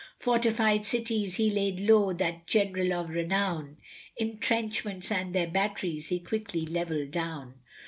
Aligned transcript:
Fortified 0.17 0.83
cities 0.83 1.35
he 1.35 1.51
laid 1.51 1.79
low, 1.79 2.11
that 2.11 2.47
general 2.47 2.91
of 2.91 3.11
renown, 3.11 3.77
Intrenchments 4.17 5.11
and 5.11 5.35
their 5.35 5.45
batteries 5.45 6.07
he 6.07 6.19
quickly 6.19 6.65
levelled 6.65 7.11
down. 7.11 7.53